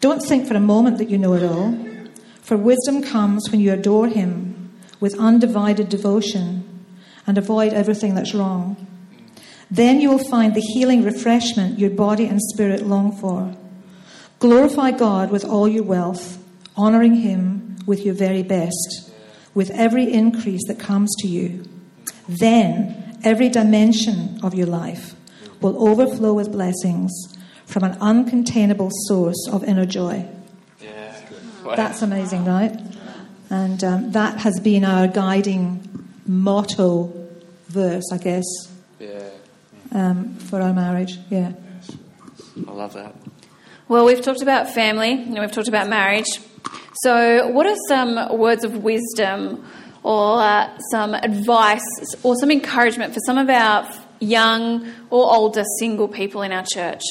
[0.00, 1.78] Don't think for a moment that you know it all,
[2.42, 6.84] for wisdom comes when you adore Him with undivided devotion
[7.28, 8.88] and avoid everything that's wrong.
[9.70, 13.54] Then you will find the healing refreshment your body and spirit long for.
[14.40, 16.42] Glorify God with all your wealth,
[16.76, 17.53] honoring Him
[17.86, 19.10] with your very best,
[19.54, 21.64] with every increase that comes to you.
[22.28, 25.14] Then every dimension of your life
[25.60, 27.10] will overflow with blessings
[27.66, 30.26] from an uncontainable source of inner joy.
[30.80, 31.16] Yeah.
[31.64, 31.76] Wow.
[31.76, 32.78] That's amazing, right?
[33.50, 35.88] And um, that has been our guiding
[36.26, 37.12] motto
[37.68, 38.44] verse, I guess,
[38.98, 39.28] yeah.
[39.92, 41.18] um, for our marriage.
[41.30, 41.52] Yeah.
[42.68, 43.14] I love that.
[43.88, 46.38] Well, we've talked about family and we've talked about marriage.
[47.02, 49.64] So, what are some words of wisdom
[50.02, 51.82] or uh, some advice
[52.22, 57.02] or some encouragement for some of our young or older single people in our church?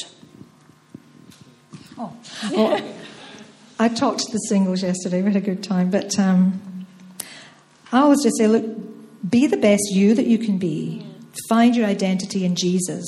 [1.98, 2.12] Oh.
[2.52, 2.94] Well,
[3.78, 5.22] I talked to the singles yesterday.
[5.22, 5.90] We had a good time.
[5.90, 6.86] But um,
[7.92, 8.64] I always just say, look,
[9.28, 11.06] be the best you that you can be.
[11.48, 13.04] Find your identity in Jesus,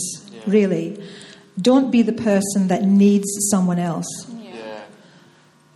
[0.46, 1.02] really.
[1.60, 4.06] Don't be the person that needs someone else.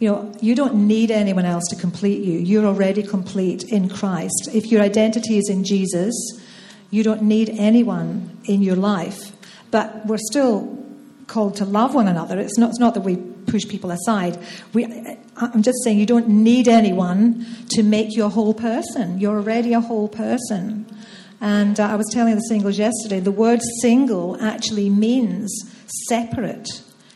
[0.00, 2.38] You know, you don't need anyone else to complete you.
[2.38, 4.48] You're already complete in Christ.
[4.52, 6.14] If your identity is in Jesus,
[6.90, 9.32] you don't need anyone in your life.
[9.70, 10.76] But we're still
[11.26, 12.38] called to love one another.
[12.38, 14.38] It's not, it's not that we push people aside.
[14.72, 14.86] We,
[15.36, 19.20] I'm just saying you don't need anyone to make you a whole person.
[19.20, 20.86] You're already a whole person.
[21.42, 25.50] And uh, I was telling the singles yesterday, the word single actually means
[26.08, 26.68] separate,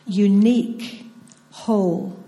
[0.07, 1.07] unique,
[1.51, 2.24] whole.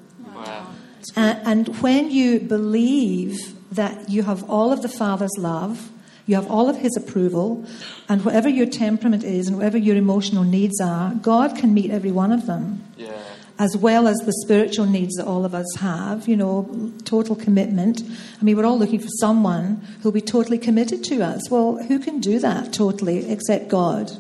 [1.15, 5.91] And when you believe that you have all of the Father's love,
[6.27, 7.65] you have all of His approval,
[8.09, 12.11] and whatever your temperament is and whatever your emotional needs are, God can meet every
[12.11, 13.11] one of them, Yeah.
[13.59, 18.03] as well as the spiritual needs that all of us have, you know, total commitment.
[18.41, 21.49] I mean, we're all looking for someone who'll be totally committed to us.
[21.49, 24.11] Well, who can do that totally except God?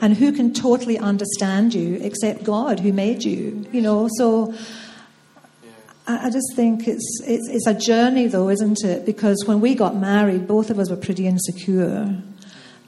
[0.00, 3.64] And who can totally understand you except God who made you?
[3.72, 4.52] You know, so
[6.08, 9.04] I just think it's, it's, it's a journey, though, isn't it?
[9.04, 12.16] Because when we got married, both of us were pretty insecure.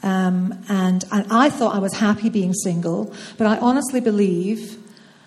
[0.04, 4.78] Um, and, and I thought I was happy being single, but I honestly believe,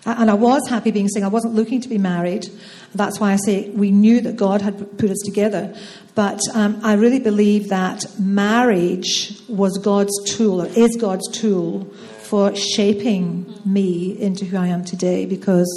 [0.06, 2.48] and I was happy being single, I wasn't looking to be married.
[2.94, 5.74] That's why I say we knew that God had put us together.
[6.14, 11.84] But um, I really believe that marriage was God's tool, or is God's tool,
[12.22, 15.68] for shaping me into who I am today because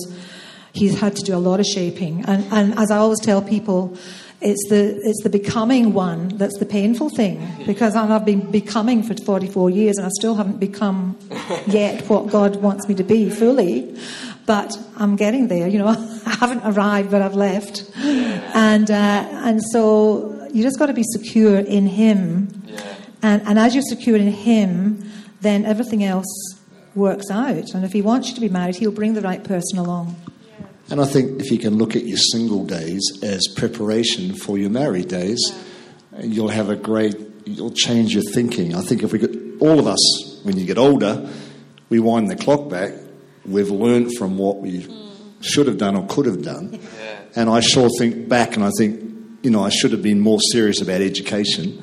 [0.75, 2.25] he's had to do a lot of shaping.
[2.25, 3.97] And, and as I always tell people,
[4.41, 9.15] it's the, it's the becoming one that's the painful thing because I've been becoming for
[9.15, 11.17] 44 years and I still haven't become
[11.65, 13.97] yet what God wants me to be fully.
[14.45, 15.87] But I'm getting there, you know.
[16.25, 17.89] I haven't arrived, but I've left.
[17.95, 22.63] And, uh, and so you just got to be secure in Him.
[22.65, 22.95] Yeah.
[23.23, 25.09] And, and as you're secure in Him,
[25.41, 26.27] then everything else
[26.93, 27.73] works out.
[27.73, 30.15] And if He wants you to be married, He'll bring the right person along.
[30.89, 34.69] And I think if you can look at your single days as preparation for your
[34.69, 35.39] married days,
[36.21, 38.75] you'll have a great, you'll change your thinking.
[38.75, 41.27] I think if we could, all of us, when you get older,
[41.89, 42.93] we wind the clock back,
[43.45, 44.87] we've learned from what we
[45.41, 46.79] should have done or could have done.
[46.99, 47.19] Yeah.
[47.35, 49.01] And I sure think back and I think,
[49.41, 51.81] you know, I should have been more serious about education.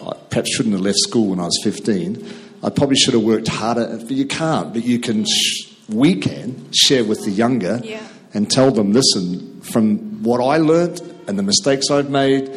[0.00, 2.26] I perhaps shouldn't have left school when I was 15.
[2.62, 4.72] I probably should have worked harder, but you can't.
[4.72, 8.02] But you can, sh- we can share with the younger Yeah.
[8.32, 12.50] And tell them, listen, from what I learned and the mistakes I've made,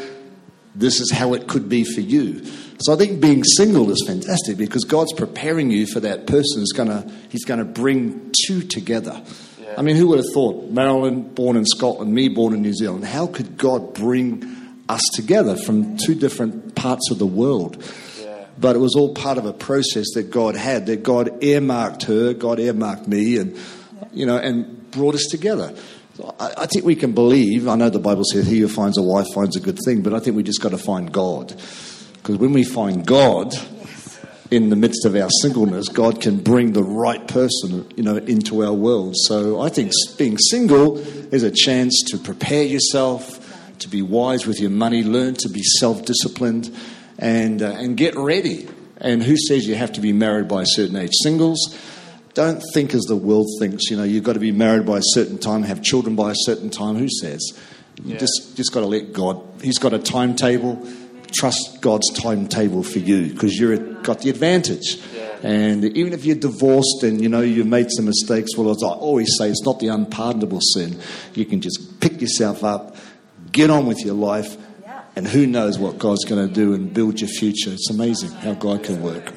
[0.76, 2.46] this is how it could be for you.
[2.80, 6.72] So I think being single is fantastic because God's preparing you for that person who's
[6.72, 9.22] gonna He's gonna bring two together.
[9.78, 13.06] I mean, who would have thought Marilyn born in Scotland, me born in New Zealand?
[13.06, 14.44] How could God bring
[14.88, 17.84] us together from two different parts of the world?
[18.60, 22.34] But it was all part of a process that God had, that God earmarked her,
[22.34, 23.58] God earmarked me, and
[24.12, 25.74] you know, and brought us together.
[26.40, 27.68] I, I think we can believe.
[27.68, 30.14] I know the Bible says, "He who finds a wife finds a good thing," but
[30.14, 31.54] I think we just got to find God,
[32.14, 33.54] because when we find God
[34.52, 38.64] in the midst of our singleness, God can bring the right person, you know, into
[38.64, 39.16] our world.
[39.28, 41.00] So I think being single
[41.34, 43.40] is a chance to prepare yourself,
[43.80, 46.70] to be wise with your money, learn to be self-disciplined,
[47.18, 48.68] and uh, and get ready.
[48.98, 51.12] And who says you have to be married by a certain age?
[51.24, 51.76] Singles,
[52.34, 53.90] don't think as the world thinks.
[53.90, 56.36] You know, you've got to be married by a certain time, have children by a
[56.36, 56.96] certain time.
[56.96, 57.42] Who says?
[58.04, 59.42] You just just got to let God.
[59.62, 60.86] He's got a timetable.
[61.32, 65.00] Trust God's timetable for you because you've got the advantage.
[65.42, 68.88] And even if you're divorced and you know you've made some mistakes, well, as I
[68.88, 71.00] always say, it's not the unpardonable sin.
[71.34, 72.96] You can just pick yourself up,
[73.52, 74.56] get on with your life,
[75.16, 77.72] and who knows what God's going to do and build your future.
[77.74, 79.34] It's amazing how God can work.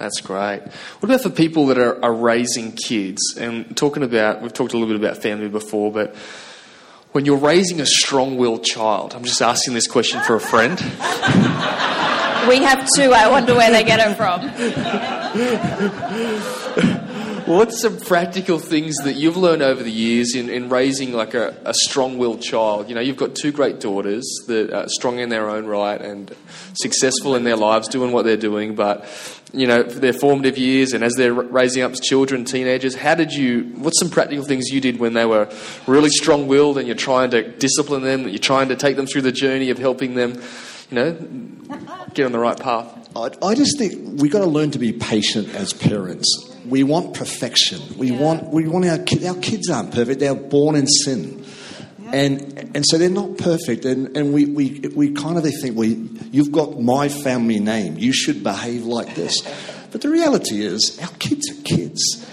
[0.00, 0.62] That's great.
[0.62, 3.20] What about for people that are, are raising kids?
[3.38, 6.16] And talking about, we've talked a little bit about family before, but
[7.12, 10.78] when you're raising a strong willed child, I'm just asking this question for a friend.
[12.48, 13.12] We have two.
[13.12, 14.40] I wonder where they get it from.
[17.46, 21.54] What's some practical things that you've learned over the years in, in raising like a,
[21.64, 22.88] a strong willed child?
[22.88, 26.34] You know, you've got two great daughters that are strong in their own right and
[26.72, 29.04] successful in their lives, doing what they're doing, but,
[29.52, 33.32] you know, for their formative years and as they're raising up children, teenagers, how did
[33.32, 35.48] you, what's some practical things you did when they were
[35.86, 39.22] really strong willed and you're trying to discipline them, you're trying to take them through
[39.22, 40.40] the journey of helping them,
[40.90, 41.12] you know,
[42.14, 43.08] get on the right path?
[43.16, 46.28] I, I just think we've got to learn to be patient as parents.
[46.68, 47.80] We want perfection.
[47.96, 49.24] We want we want our kids.
[49.24, 50.20] Our kids aren't perfect.
[50.20, 51.39] They're born in sin,
[52.12, 53.84] and and so they're not perfect.
[53.84, 57.96] And and we we we kind of think we you've got my family name.
[57.98, 59.42] You should behave like this.
[59.90, 62.26] But the reality is, our kids are kids.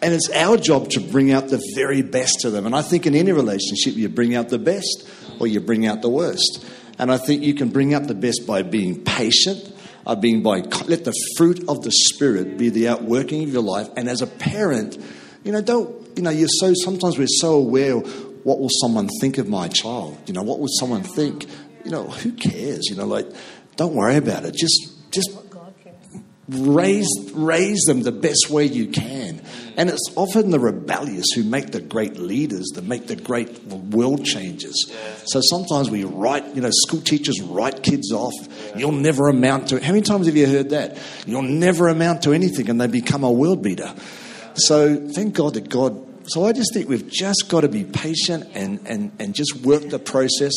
[0.00, 2.66] And it's our job to bring out the very best of them.
[2.66, 5.08] And I think in any relationship, you bring out the best
[5.40, 6.64] or you bring out the worst.
[6.98, 9.72] And I think you can bring out the best by being patient,
[10.06, 13.88] uh, being by let the fruit of the spirit be the outworking of your life.
[13.96, 14.98] And as a parent,
[15.44, 16.30] you know, don't you know?
[16.30, 18.02] You're so sometimes we're so aware.
[18.44, 20.18] What will someone think of my child?
[20.26, 21.46] You know, what will someone think?
[21.84, 22.88] You know, who cares?
[22.88, 23.26] You know, like,
[23.76, 24.54] don't worry about it.
[24.54, 25.30] Just, just
[26.48, 29.40] raise raise them the best way you can.
[29.76, 34.24] And it's often the rebellious who make the great leaders, that make the great world
[34.24, 34.90] changes.
[35.26, 38.32] So sometimes we write, you know, school teachers write kids off.
[38.76, 39.80] You'll never amount to.
[39.80, 40.98] How many times have you heard that?
[41.26, 43.94] You'll never amount to anything, and they become a world beater.
[44.54, 46.06] So thank God that God.
[46.28, 49.88] So I just think we've just got to be patient and, and, and just work
[49.88, 50.52] the process.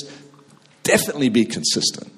[0.84, 2.12] Definitely be consistent.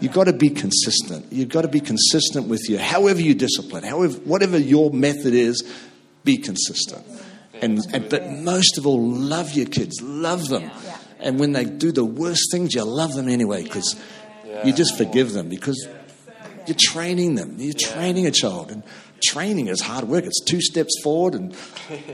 [0.00, 1.30] You've got to be consistent.
[1.30, 2.78] You've got to be consistent with you.
[2.78, 5.62] However you discipline, however whatever your method is,
[6.24, 7.06] be consistent.
[7.60, 10.00] And, and but most of all, love your kids.
[10.00, 10.70] Love them.
[11.18, 14.00] And when they do the worst things, you love them anyway because
[14.64, 15.86] you just forgive them because
[16.70, 17.56] you're training them.
[17.58, 18.84] You're training a child, and
[19.26, 20.24] training is hard work.
[20.24, 21.56] It's two steps forward and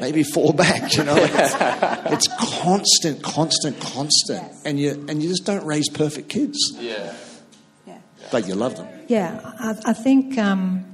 [0.00, 0.96] maybe four back.
[0.96, 1.54] You know, it's,
[2.12, 2.28] it's
[2.62, 6.58] constant, constant, constant, and you and you just don't raise perfect kids.
[6.78, 7.14] Yeah.
[8.32, 8.88] But you love them.
[9.06, 10.84] Yeah, I, I think um,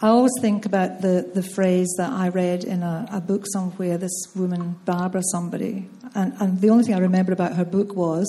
[0.00, 3.98] I always think about the, the phrase that I read in a, a book somewhere.
[3.98, 8.26] This woman, Barbara, somebody, and, and the only thing I remember about her book was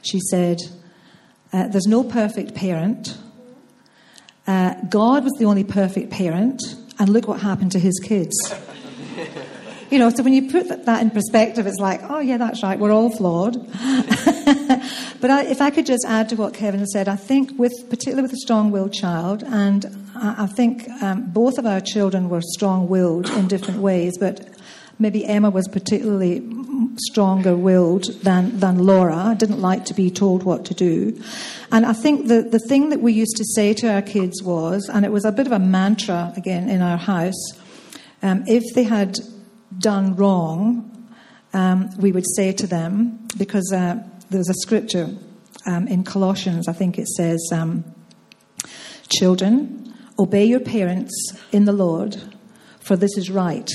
[0.00, 0.60] she said,
[1.52, 3.18] uh, "There's no perfect parent.
[4.46, 6.60] Uh, God was the only perfect parent,
[6.98, 8.34] and look what happened to his kids."
[9.90, 12.78] You know, so when you put that- in perspective, it's like, oh, yeah, that's right,
[12.78, 13.58] we're all flawed.
[15.20, 18.22] but I, if I could just add to what Kevin said, I think, with particularly
[18.22, 22.40] with a strong willed child, and I, I think um, both of our children were
[22.40, 24.51] strong willed in different ways, but
[25.02, 26.40] maybe Emma was particularly
[26.96, 31.20] stronger willed than, than Laura, didn't like to be told what to do.
[31.70, 34.88] And I think the, the thing that we used to say to our kids was,
[34.92, 37.42] and it was a bit of a mantra again in our house,
[38.22, 39.18] um, if they had
[39.78, 40.88] done wrong,
[41.52, 45.10] um, we would say to them, because uh, there's a scripture
[45.66, 47.84] um, in Colossians, I think it says, um,
[49.08, 51.12] Children, obey your parents
[51.52, 52.16] in the Lord,
[52.80, 53.68] for this is right.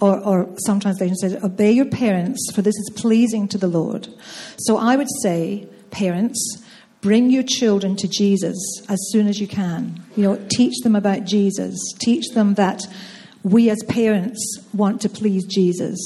[0.00, 4.08] Or, or some translation says, obey your parents, for this is pleasing to the Lord.
[4.58, 6.62] So I would say, parents,
[7.00, 8.56] bring your children to Jesus
[8.88, 10.02] as soon as you can.
[10.16, 11.76] You know, teach them about Jesus.
[12.00, 12.82] Teach them that
[13.42, 15.98] we as parents want to please Jesus.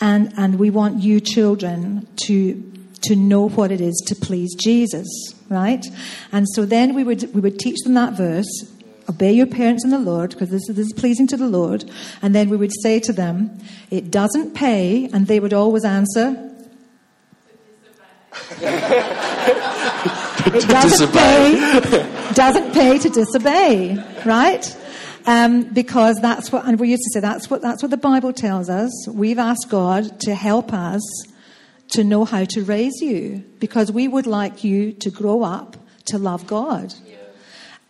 [0.00, 2.72] And, and we want you children to
[3.02, 5.08] to know what it is to please Jesus,
[5.48, 5.84] right?
[6.30, 8.46] And so then we would we would teach them that verse,
[9.08, 11.90] obey your parents in the Lord, because this, this is pleasing to the Lord.
[12.20, 13.58] And then we would say to them,
[13.90, 16.48] it doesn't pay, and they would always answer,
[18.60, 24.76] it doesn't pay, doesn't pay to disobey, right?
[25.26, 28.32] Um, because that's what, and we used to say that's what that's what the Bible
[28.32, 28.90] tells us.
[29.08, 31.02] We've asked God to help us
[31.90, 36.18] to know how to raise you, because we would like you to grow up to
[36.18, 36.94] love God.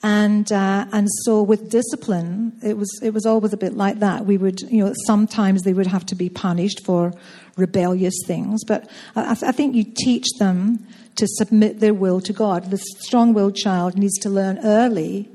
[0.02, 4.26] And uh, and so with discipline, it was it was always a bit like that.
[4.26, 7.12] We would you know sometimes they would have to be punished for
[7.56, 10.86] rebellious things, but I, I think you teach them
[11.16, 12.70] to submit their will to God.
[12.70, 15.28] The strong-willed child needs to learn early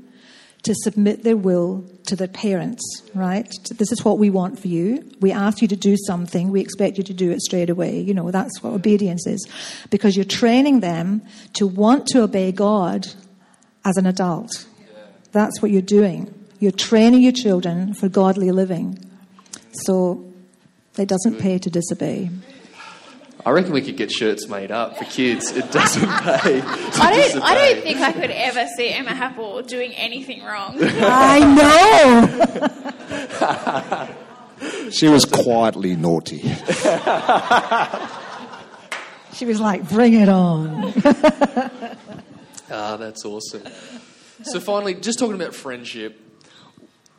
[0.64, 2.82] to submit their will to their parents,
[3.14, 3.48] right?
[3.70, 5.08] This is what we want for you.
[5.20, 8.00] We ask you to do something, we expect you to do it straight away.
[8.00, 9.46] You know, that's what obedience is.
[9.90, 11.22] Because you're training them
[11.54, 13.06] to want to obey God
[13.84, 14.66] as an adult.
[15.32, 16.34] That's what you're doing.
[16.60, 18.98] You're training your children for godly living.
[19.72, 20.24] So
[20.96, 22.30] it doesn't pay to disobey.
[23.46, 25.52] I reckon we could get shirts made up for kids.
[25.52, 26.60] It doesn't pay.
[26.60, 27.42] I don't.
[27.42, 30.76] I don't think I could ever see Emma Happel doing anything wrong.
[30.80, 31.38] I
[34.60, 34.90] know.
[34.90, 36.40] she was quietly naughty.
[39.32, 40.92] she was like, "Bring it on."
[42.70, 43.62] ah, that's awesome.
[44.42, 46.28] So finally, just talking about friendship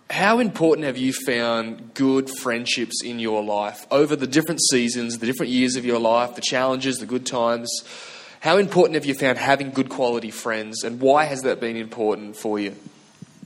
[0.10, 5.26] how important have you found good friendships in your life over the different seasons, the
[5.26, 7.70] different years of your life, the challenges, the good times?
[8.40, 12.38] How important have you found having good quality friends, and why has that been important
[12.38, 12.76] for you?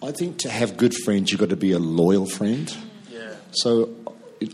[0.02, 2.74] I think to have good friends, you've got to be a loyal friend.
[3.10, 3.34] Yeah.
[3.52, 3.90] So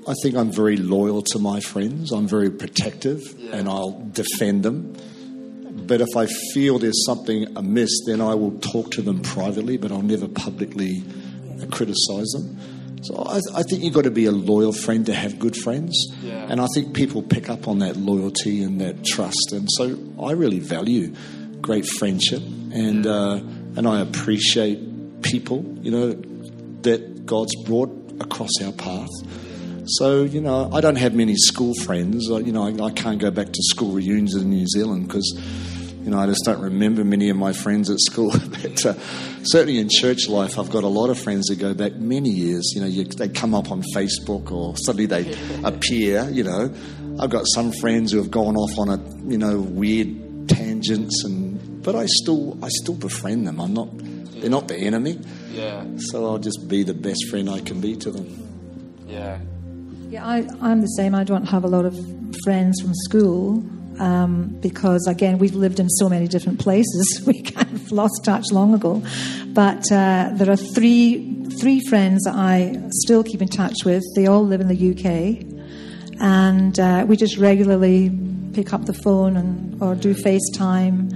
[0.08, 2.12] I think I'm very loyal to my friends.
[2.12, 3.56] I'm very protective, yeah.
[3.56, 4.96] and I'll defend them.
[5.89, 9.91] But if I feel there's something amiss, then I will talk to them privately, but
[9.91, 11.04] I'll never publicly
[11.71, 12.60] criticise them.
[13.02, 15.97] So I, I, think you've got to be a loyal friend to have good friends.
[16.21, 16.45] Yeah.
[16.47, 19.52] And I think people pick up on that loyalty and that trust.
[19.52, 21.15] And so I really value
[21.60, 23.12] great friendship and, yeah.
[23.12, 23.36] uh,
[23.75, 26.12] and I appreciate people, you know,
[26.82, 27.89] that God's brought
[28.21, 29.10] across our path.
[29.86, 32.28] So, you know, I don't have many school friends.
[32.28, 35.34] You know, I, I can't go back to school reunions in New Zealand because
[36.04, 38.32] you know, I just don't remember many of my friends at school.
[38.62, 38.94] but uh,
[39.44, 42.72] certainly in church life, I've got a lot of friends that go back many years.
[42.74, 46.30] You know, you, they come up on Facebook or suddenly they appear.
[46.30, 46.74] You know,
[47.20, 48.98] I've got some friends who have gone off on a
[49.30, 53.60] you know weird tangents, and but I still I still befriend them.
[53.60, 53.90] I'm not
[54.40, 55.20] they're not the enemy.
[55.52, 55.84] Yeah.
[55.98, 59.06] So I'll just be the best friend I can be to them.
[59.08, 59.40] Yeah.
[60.10, 61.14] Yeah, I, I'm the same.
[61.14, 61.96] I don't have a lot of
[62.44, 63.64] friends from school
[64.00, 67.22] um, because again we've lived in so many different places.
[67.30, 69.04] We kind of lost touch long ago.
[69.48, 74.04] But uh, there are three three friends that I still keep in touch with.
[74.16, 75.60] They all live in the UK
[76.20, 78.12] and uh, we just regularly
[78.54, 81.14] pick up the phone and or do FaceTime.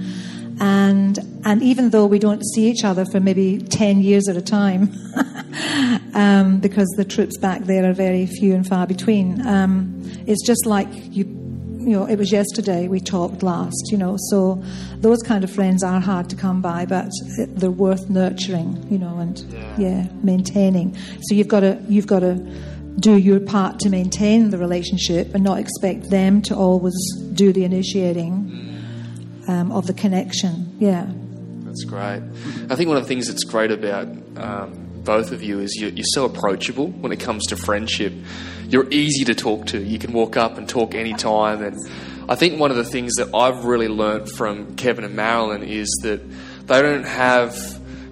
[0.60, 4.42] And and even though we don't see each other for maybe 10 years at a
[4.42, 4.82] time
[6.14, 10.64] um, because the trips back there are very few and far between um, it's just
[10.64, 11.24] like you
[11.84, 14.62] you know, it was yesterday we talked last, you know, so
[14.96, 17.10] those kind of friends are hard to come by, but
[17.48, 20.96] they're worth nurturing, you know, and yeah, yeah maintaining.
[21.22, 22.34] So you've got to, you've got to
[23.00, 26.94] do your part to maintain the relationship and not expect them to always
[27.32, 28.82] do the initiating
[29.46, 30.74] um, of the connection.
[30.78, 31.06] Yeah.
[31.64, 32.22] That's great.
[32.70, 35.90] I think one of the things that's great about um, both of you is you're,
[35.90, 38.12] you're so approachable when it comes to friendship.
[38.68, 39.82] You're easy to talk to.
[39.82, 41.62] You can walk up and talk anytime.
[41.62, 41.78] And
[42.28, 45.88] I think one of the things that I've really learnt from Kevin and Marilyn is
[46.02, 46.20] that
[46.66, 47.56] they don't have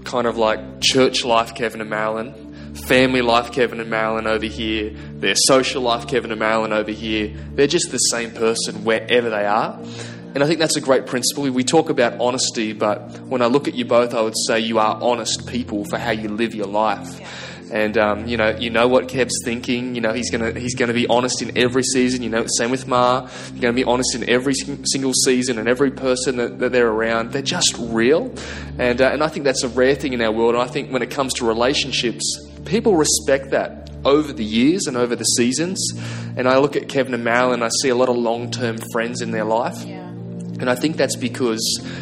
[0.04, 4.90] kind of like church life Kevin and Marilyn, family life Kevin and Marilyn over here,
[4.90, 7.34] their social life Kevin and Marilyn over here.
[7.54, 9.78] They're just the same person wherever they are.
[10.34, 11.50] And I think that's a great principle.
[11.50, 14.78] We talk about honesty, but when I look at you both, I would say you
[14.78, 17.20] are honest people for how you live your life.
[17.70, 19.94] And um, you know, you know what Kev's thinking.
[19.94, 22.22] You know, he's gonna he's gonna be honest in every season.
[22.22, 23.28] You know, same with Ma.
[23.52, 27.32] You're gonna be honest in every single season and every person that, that they're around.
[27.32, 28.34] They're just real,
[28.78, 30.54] and uh, and I think that's a rare thing in our world.
[30.54, 32.22] And I think when it comes to relationships,
[32.66, 35.80] people respect that over the years and over the seasons.
[36.36, 38.76] And I look at Kevin and Marilyn, and I see a lot of long term
[38.92, 39.82] friends in their life.
[39.82, 40.01] Yeah.
[40.62, 41.60] And I think that's because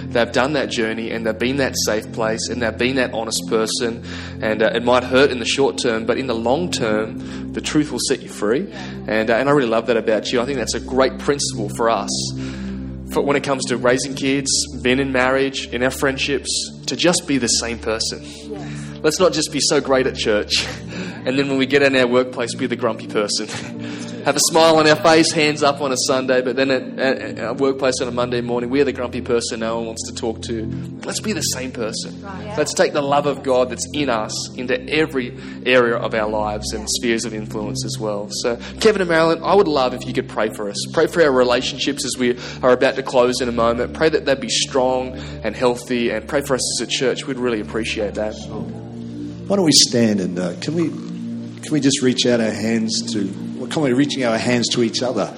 [0.08, 3.42] they've done that journey and they've been that safe place and they've been that honest
[3.48, 4.04] person.
[4.42, 7.62] And uh, it might hurt in the short term, but in the long term, the
[7.62, 8.70] truth will set you free.
[9.08, 10.42] And, uh, and I really love that about you.
[10.42, 12.10] I think that's a great principle for us.
[13.14, 14.50] For when it comes to raising kids,
[14.82, 16.50] being in marriage, in our friendships,
[16.84, 18.22] to just be the same person.
[19.02, 20.66] Let's not just be so great at church,
[21.24, 23.48] and then when we get in our workplace, be the grumpy person.
[24.24, 27.38] Have a smile on our face, hands up on a Sunday, but then at, at
[27.38, 30.42] our workplace on a Monday morning, we're the grumpy person no one wants to talk
[30.42, 30.66] to.
[31.04, 32.22] Let's be the same person.
[32.22, 36.72] Let's take the love of God that's in us into every area of our lives
[36.72, 38.28] and spheres of influence as well.
[38.30, 40.76] So, Kevin and Marilyn, I would love if you could pray for us.
[40.92, 43.94] Pray for our relationships as we are about to close in a moment.
[43.94, 47.26] Pray that they'd be strong and healthy, and pray for us as a church.
[47.26, 48.34] We'd really appreciate that.
[49.50, 53.12] Why don't we stand and uh, can we can we just reach out our hands
[53.14, 55.32] to can reaching our hands to each other?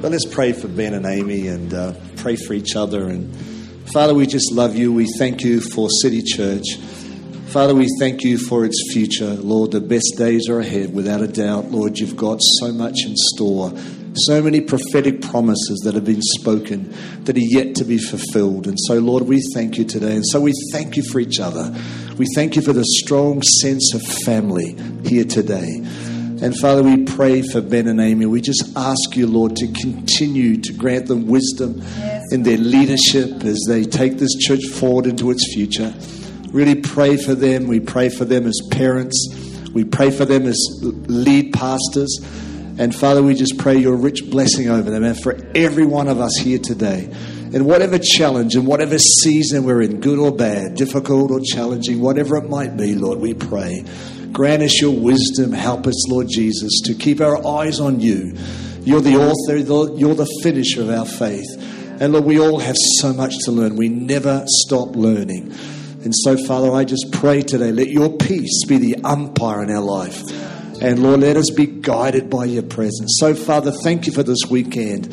[0.00, 3.08] But let's pray for Ben and Amy and uh, pray for each other.
[3.08, 3.34] And
[3.92, 4.92] Father, we just love you.
[4.92, 6.76] We thank you for City Church.
[7.48, 9.34] Father, we thank you for its future.
[9.34, 11.66] Lord, the best days are ahead, without a doubt.
[11.66, 13.72] Lord, you've got so much in store.
[14.14, 18.66] So many prophetic promises that have been spoken that are yet to be fulfilled.
[18.66, 20.16] And so, Lord, we thank you today.
[20.16, 21.74] And so we thank you for each other.
[22.16, 25.82] We thank you for the strong sense of family here today.
[26.42, 28.26] And Father, we pray for Ben and Amy.
[28.26, 31.82] We just ask you, Lord, to continue to grant them wisdom
[32.30, 35.94] in their leadership as they take this church forward into its future.
[36.50, 37.68] Really pray for them.
[37.68, 39.16] We pray for them as parents.
[39.72, 42.18] We pray for them as lead pastors.
[42.78, 46.20] And Father, we just pray your rich blessing over them and for every one of
[46.20, 47.10] us here today.
[47.54, 52.36] In whatever challenge and whatever season we're in, good or bad, difficult or challenging, whatever
[52.36, 53.84] it might be, Lord, we pray.
[54.36, 55.50] Grant us your wisdom.
[55.50, 58.34] Help us, Lord Jesus, to keep our eyes on you.
[58.82, 61.46] You're the author, you're the finisher of our faith.
[62.02, 63.76] And Lord, we all have so much to learn.
[63.76, 65.54] We never stop learning.
[66.04, 69.80] And so, Father, I just pray today, let your peace be the umpire in our
[69.80, 70.20] life.
[70.82, 73.16] And Lord, let us be guided by your presence.
[73.18, 75.06] So, Father, thank you for this weekend.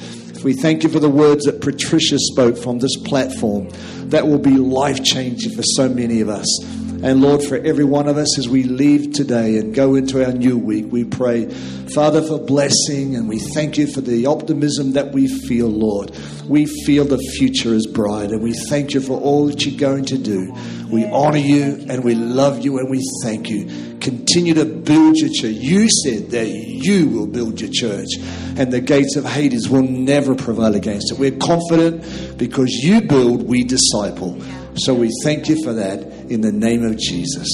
[0.44, 3.70] We thank you for the words that Patricia spoke from this platform
[4.10, 6.83] that will be life changing for so many of us.
[7.04, 10.32] And Lord, for every one of us as we leave today and go into our
[10.32, 11.50] new week, we pray,
[11.94, 16.16] Father, for blessing and we thank you for the optimism that we feel, Lord.
[16.48, 20.06] We feel the future is bright and we thank you for all that you're going
[20.06, 20.56] to do.
[20.90, 23.66] We honor you and we love you and we thank you.
[24.00, 25.56] Continue to build your church.
[25.56, 28.12] You said that you will build your church
[28.56, 31.20] and the gates of Hades will never prevail against it.
[31.20, 34.42] We're confident because you build, we disciple.
[34.76, 37.48] So we thank you for that in the name of Jesus.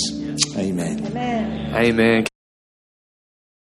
[0.57, 1.05] Amen.
[1.05, 1.75] Amen.
[1.75, 2.28] Amen.